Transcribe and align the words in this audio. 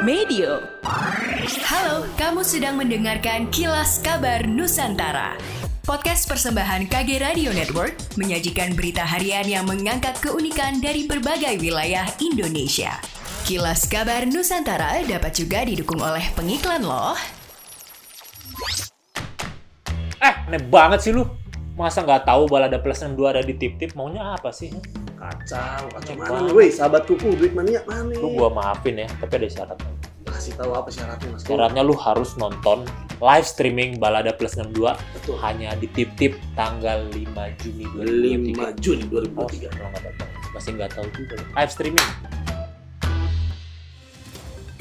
Medio. 0.00 0.64
Halo, 1.68 2.08
kamu 2.16 2.40
sedang 2.40 2.80
mendengarkan 2.80 3.52
Kilas 3.52 4.00
Kabar 4.00 4.48
Nusantara. 4.48 5.36
Podcast 5.84 6.24
persembahan 6.24 6.88
KG 6.88 7.20
Radio 7.20 7.52
Network 7.52 8.00
menyajikan 8.16 8.72
berita 8.72 9.04
harian 9.04 9.44
yang 9.44 9.68
mengangkat 9.68 10.16
keunikan 10.24 10.80
dari 10.80 11.04
berbagai 11.04 11.60
wilayah 11.60 12.08
Indonesia. 12.16 12.96
Kilas 13.44 13.84
Kabar 13.92 14.24
Nusantara 14.24 15.04
dapat 15.04 15.36
juga 15.36 15.68
didukung 15.68 16.00
oleh 16.00 16.24
pengiklan 16.32 16.80
loh. 16.80 17.20
Eh, 20.16 20.34
aneh 20.48 20.64
banget 20.64 21.04
sih 21.04 21.12
lu. 21.12 21.28
Masa 21.76 22.00
nggak 22.00 22.24
tahu 22.24 22.48
balada 22.48 22.80
plus 22.80 23.04
62 23.04 23.36
ada 23.36 23.44
di 23.44 23.52
tip-tip? 23.52 23.92
Maunya 23.92 24.32
apa 24.32 24.48
sih? 24.48 24.72
Kacau, 25.20 25.84
kacau 25.92 26.14
mana 26.16 26.48
lu, 26.48 26.56
weh? 26.56 26.72
Sahabat 26.72 27.04
kuku, 27.04 27.36
duit 27.36 27.52
mania 27.52 27.84
mana? 27.84 28.08
Lu 28.16 28.32
gua 28.32 28.48
maafin 28.48 29.04
ya, 29.04 29.08
tapi 29.20 29.36
ada 29.36 29.48
syaratnya. 29.52 29.92
kasih 30.24 30.54
tahu 30.56 30.72
apa 30.72 30.88
syaratnya 30.88 31.28
mas? 31.36 31.42
Syaratnya 31.44 31.82
lu 31.84 31.92
harus 31.92 32.38
nonton 32.40 32.88
live 33.20 33.44
streaming 33.44 34.00
balada 34.00 34.32
plus 34.32 34.56
62 34.56 34.96
Betul. 35.12 35.36
hanya 35.44 35.76
di 35.76 35.90
tip-tip 35.92 36.38
tanggal 36.56 37.04
5 37.12 37.60
Juni 37.60 37.84
5 38.48 38.72
2023. 38.72 38.80
Juni 38.80 39.04
Oh, 39.36 39.44
2023. 39.44 39.68
kalau 39.68 39.88
nggak 39.92 40.02
tahu. 40.16 40.28
Masih 40.56 40.70
nggak 40.78 40.90
tahu 40.96 41.06
juga. 41.12 41.34
Live 41.52 41.72
streaming. 41.74 42.08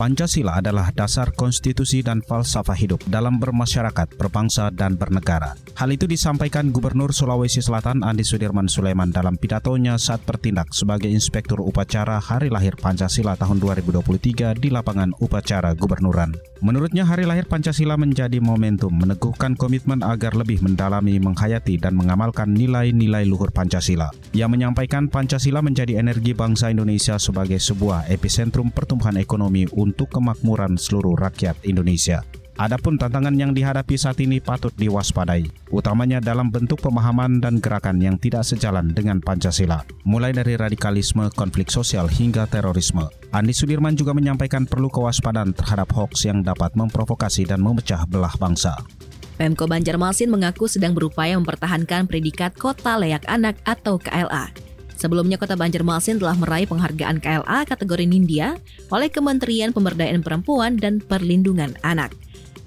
Pancasila 0.00 0.64
adalah 0.64 0.88
dasar 0.96 1.28
konstitusi 1.36 2.00
dan 2.00 2.24
falsafah 2.24 2.72
hidup 2.72 3.04
dalam 3.12 3.36
bermasyarakat, 3.36 4.16
berbangsa, 4.16 4.72
dan 4.72 4.96
bernegara. 4.96 5.52
Hal 5.76 5.92
itu 5.92 6.08
disampaikan 6.08 6.72
Gubernur 6.72 7.12
Sulawesi 7.12 7.60
Selatan 7.60 8.00
Andi 8.00 8.24
Sudirman 8.24 8.64
Sulaiman 8.64 9.12
dalam 9.12 9.36
pidatonya 9.36 10.00
saat 10.00 10.24
bertindak 10.24 10.72
sebagai 10.72 11.12
Inspektur 11.12 11.60
Upacara 11.60 12.16
Hari 12.16 12.48
Lahir 12.48 12.80
Pancasila 12.80 13.36
tahun 13.36 13.60
2023 13.60 14.56
di 14.56 14.72
lapangan 14.72 15.12
upacara 15.20 15.76
gubernuran. 15.76 16.32
Menurutnya 16.64 17.04
Hari 17.04 17.28
Lahir 17.28 17.44
Pancasila 17.44 18.00
menjadi 18.00 18.40
momentum 18.40 18.92
meneguhkan 18.92 19.52
komitmen 19.52 20.00
agar 20.00 20.32
lebih 20.32 20.64
mendalami, 20.64 21.20
menghayati, 21.20 21.76
dan 21.76 21.92
mengamalkan 21.92 22.56
nilai-nilai 22.56 23.28
luhur 23.28 23.52
Pancasila. 23.52 24.08
Ia 24.32 24.48
menyampaikan 24.48 25.12
Pancasila 25.12 25.60
menjadi 25.60 26.00
energi 26.00 26.32
bangsa 26.32 26.72
Indonesia 26.72 27.20
sebagai 27.20 27.60
sebuah 27.60 28.08
epicentrum 28.08 28.72
pertumbuhan 28.72 29.20
ekonomi 29.20 29.68
untuk 29.90 30.06
kemakmuran 30.14 30.78
seluruh 30.78 31.18
rakyat 31.18 31.58
Indonesia. 31.66 32.22
Adapun 32.60 33.00
tantangan 33.00 33.32
yang 33.40 33.56
dihadapi 33.56 33.96
saat 33.96 34.20
ini 34.20 34.36
patut 34.36 34.68
diwaspadai, 34.76 35.48
utamanya 35.72 36.20
dalam 36.20 36.52
bentuk 36.52 36.76
pemahaman 36.84 37.40
dan 37.40 37.56
gerakan 37.56 37.96
yang 37.96 38.20
tidak 38.20 38.44
sejalan 38.44 38.92
dengan 38.92 39.16
Pancasila, 39.16 39.80
mulai 40.04 40.36
dari 40.36 40.60
radikalisme, 40.60 41.32
konflik 41.32 41.72
sosial 41.72 42.04
hingga 42.04 42.44
terorisme. 42.44 43.08
Andi 43.32 43.56
Sudirman 43.56 43.96
juga 43.96 44.12
menyampaikan 44.12 44.68
perlu 44.68 44.92
kewaspadaan 44.92 45.56
terhadap 45.56 45.88
hoax 45.96 46.28
yang 46.28 46.44
dapat 46.44 46.76
memprovokasi 46.76 47.48
dan 47.48 47.64
memecah 47.64 48.04
belah 48.04 48.36
bangsa. 48.36 48.76
Pemko 49.40 49.64
Banjarmasin 49.64 50.28
mengaku 50.28 50.68
sedang 50.68 50.92
berupaya 50.92 51.40
mempertahankan 51.40 52.04
predikat 52.12 52.52
Kota 52.60 53.00
Layak 53.00 53.24
Anak 53.24 53.56
atau 53.64 53.96
KLA. 53.96 54.52
Sebelumnya 55.00 55.40
Kota 55.40 55.56
Banjarmasin 55.56 56.20
telah 56.20 56.36
meraih 56.36 56.68
penghargaan 56.68 57.24
KLA 57.24 57.64
kategori 57.64 58.04
Nindya 58.04 58.60
oleh 58.92 59.08
Kementerian 59.08 59.72
Pemberdayaan 59.72 60.20
Perempuan 60.20 60.76
dan 60.76 61.00
Perlindungan 61.00 61.72
Anak. 61.80 62.12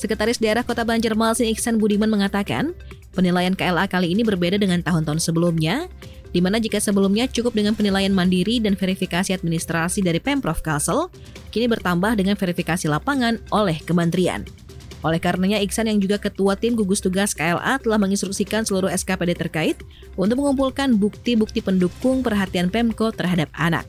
Sekretaris 0.00 0.40
Daerah 0.40 0.64
Kota 0.64 0.88
Banjarmasin 0.88 1.52
Iksan 1.52 1.76
Budiman 1.76 2.08
mengatakan, 2.08 2.72
penilaian 3.12 3.52
KLA 3.52 3.84
kali 3.92 4.16
ini 4.16 4.24
berbeda 4.24 4.56
dengan 4.56 4.80
tahun-tahun 4.80 5.20
sebelumnya, 5.20 5.84
di 6.32 6.40
mana 6.40 6.56
jika 6.56 6.80
sebelumnya 6.80 7.28
cukup 7.28 7.52
dengan 7.52 7.76
penilaian 7.76 8.10
mandiri 8.10 8.56
dan 8.56 8.72
verifikasi 8.72 9.36
administrasi 9.36 10.00
dari 10.00 10.16
Pemprov 10.16 10.64
Kalsel, 10.64 11.12
kini 11.52 11.68
bertambah 11.68 12.16
dengan 12.16 12.40
verifikasi 12.40 12.88
lapangan 12.88 13.36
oleh 13.52 13.76
kementerian. 13.84 14.63
Oleh 15.04 15.20
karenanya, 15.20 15.60
Iksan 15.60 15.84
yang 15.84 16.00
juga 16.00 16.16
ketua 16.16 16.56
tim 16.56 16.72
gugus 16.72 17.04
tugas 17.04 17.36
KLA 17.36 17.76
telah 17.76 18.00
menginstruksikan 18.00 18.64
seluruh 18.64 18.88
SKPD 18.88 19.36
terkait 19.36 19.76
untuk 20.16 20.40
mengumpulkan 20.40 20.96
bukti-bukti 20.96 21.60
pendukung 21.60 22.24
perhatian 22.24 22.72
Pemko 22.72 23.12
terhadap 23.12 23.52
anak. 23.52 23.84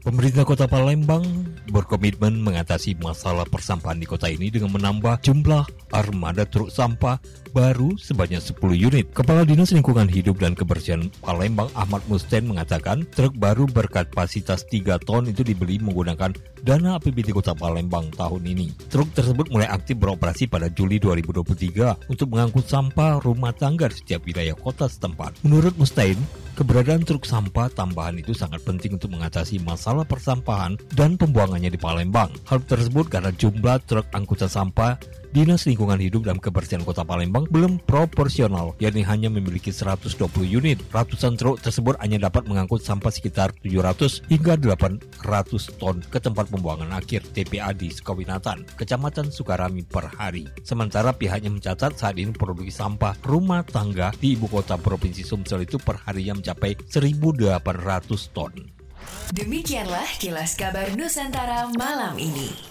Pemerintah 0.00 0.48
Kota 0.48 0.64
Palembang 0.64 1.20
berkomitmen 1.68 2.40
mengatasi 2.40 2.96
masalah 3.04 3.44
persampahan 3.44 4.00
di 4.00 4.08
kota 4.08 4.32
ini 4.32 4.48
dengan 4.48 4.72
menambah 4.72 5.20
jumlah 5.20 5.92
armada 5.92 6.48
truk 6.48 6.72
sampah 6.72 7.20
baru 7.52 7.92
sebanyak 8.00 8.40
10 8.40 8.56
unit. 8.80 9.06
Kepala 9.12 9.44
Dinas 9.44 9.76
Lingkungan 9.76 10.08
Hidup 10.08 10.40
dan 10.40 10.56
Kebersihan 10.56 11.12
Palembang 11.20 11.68
Ahmad 11.76 12.00
Musten 12.08 12.48
mengatakan 12.48 13.04
truk 13.12 13.36
baru 13.36 13.68
berkapasitas 13.68 14.64
3 14.72 14.96
ton 15.04 15.28
itu 15.28 15.44
dibeli 15.44 15.76
menggunakan 15.76 16.32
dana 16.64 16.96
APBD 16.96 17.36
Kota 17.36 17.52
Palembang 17.52 18.08
tahun 18.16 18.48
ini. 18.48 18.72
Truk 18.88 19.12
tersebut 19.12 19.52
mulai 19.52 19.68
aktif 19.68 20.00
beroperasi 20.00 20.48
pada 20.48 20.72
Juli 20.72 20.96
2023 20.96 22.08
untuk 22.08 22.32
mengangkut 22.32 22.64
sampah 22.64 23.20
rumah 23.20 23.52
tangga 23.52 23.92
di 23.92 24.00
setiap 24.00 24.24
wilayah 24.24 24.56
kota 24.56 24.88
setempat. 24.88 25.44
Menurut 25.44 25.76
Mustain, 25.76 26.16
Keberadaan 26.58 27.06
truk 27.06 27.24
sampah 27.24 27.70
tambahan 27.72 28.18
itu 28.20 28.36
sangat 28.36 28.60
penting 28.66 28.98
untuk 28.98 29.14
mengatasi 29.14 29.62
masalah 29.62 30.04
persampahan 30.04 30.76
dan 30.92 31.14
pembuangannya 31.16 31.72
di 31.72 31.80
Palembang. 31.80 32.28
Hal 32.48 32.60
tersebut 32.66 33.08
karena 33.08 33.32
jumlah 33.32 33.80
truk 33.86 34.06
angkutan 34.12 34.50
sampah 34.50 34.98
Dinas 35.30 35.62
Lingkungan 35.62 36.02
Hidup 36.02 36.26
dan 36.26 36.42
Kebersihan 36.42 36.82
Kota 36.82 37.06
Palembang 37.06 37.46
belum 37.46 37.78
proporsional, 37.86 38.74
yakni 38.82 39.06
hanya 39.06 39.30
memiliki 39.30 39.70
120 39.70 40.10
unit. 40.42 40.82
Ratusan 40.90 41.38
truk 41.38 41.62
tersebut 41.62 41.94
hanya 42.02 42.26
dapat 42.26 42.50
mengangkut 42.50 42.82
sampah 42.82 43.14
sekitar 43.14 43.54
700 43.62 44.26
hingga 44.26 44.58
800 44.58 45.78
ton 45.78 46.02
ke 46.02 46.18
tempat 46.18 46.50
pembuangan 46.50 46.90
akhir 46.90 47.30
TPA 47.30 47.70
di 47.70 47.94
Sukawinatan, 47.94 48.66
Kecamatan 48.74 49.30
Sukarami 49.30 49.86
per 49.86 50.10
hari. 50.18 50.50
Sementara 50.66 51.14
pihaknya 51.14 51.54
mencatat 51.54 51.94
saat 51.94 52.18
ini 52.18 52.34
produksi 52.34 52.74
sampah 52.74 53.14
rumah 53.22 53.62
tangga 53.62 54.10
di 54.18 54.34
ibu 54.34 54.50
kota 54.50 54.74
Provinsi 54.82 55.22
Sumsel 55.22 55.62
itu 55.62 55.78
per 55.78 56.02
harinya 56.10 56.42
mencapai 56.42 56.74
1.800 56.90 58.34
ton. 58.34 58.50
Demikianlah 59.30 60.10
kilas 60.18 60.58
kabar 60.58 60.90
Nusantara 60.98 61.70
malam 61.78 62.18
ini. 62.18 62.69